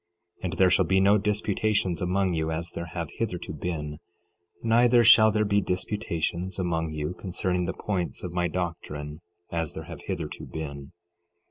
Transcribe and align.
And 0.41 0.53
there 0.53 0.71
shall 0.71 0.85
be 0.85 0.99
no 0.99 1.19
disputations 1.19 2.01
among 2.01 2.33
you, 2.33 2.49
as 2.49 2.71
there 2.71 2.87
have 2.87 3.09
hitherto 3.19 3.53
been; 3.53 3.99
neither 4.63 5.03
shall 5.03 5.29
there 5.31 5.45
be 5.45 5.61
disputations 5.61 6.57
among 6.57 6.89
you 6.91 7.13
concerning 7.13 7.65
the 7.65 7.73
points 7.73 8.23
of 8.23 8.33
my 8.33 8.47
doctrine, 8.47 9.21
as 9.51 9.73
there 9.73 9.83
have 9.83 10.01
hitherto 10.07 10.47
been. 10.47 10.91